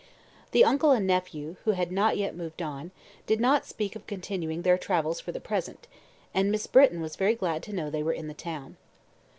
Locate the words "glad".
7.35-7.61